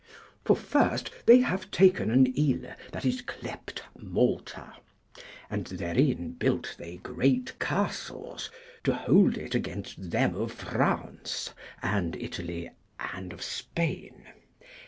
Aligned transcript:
For 0.43 0.55
first 0.55 1.11
they 1.27 1.41
have 1.41 1.69
taken 1.69 2.09
an 2.09 2.25
Yle 2.35 2.73
that 2.91 3.05
is 3.05 3.21
clept 3.21 3.83
Malta; 3.95 4.73
and 5.47 5.67
therein 5.67 6.31
built 6.39 6.73
they 6.79 6.97
great 6.97 7.53
castles, 7.59 8.49
to 8.83 8.95
hold 8.95 9.37
it 9.37 9.53
against 9.53 10.09
them 10.09 10.33
of 10.33 10.51
Fraunce, 10.53 11.53
and 11.83 12.15
Italy, 12.15 12.71
and 13.13 13.31
of 13.31 13.43
Spain. 13.43 14.25